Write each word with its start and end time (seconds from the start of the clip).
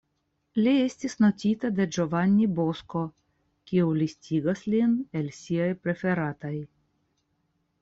Li 0.59 0.71
estis 0.85 1.15
notita 1.23 1.69
de 1.79 1.85
Giovanni 1.97 2.47
Bosco, 2.61 3.03
kiu 3.73 3.93
listigas 4.01 4.65
lin 4.77 4.99
el 5.23 5.31
siaj 5.43 5.71
preferataj. 5.87 6.55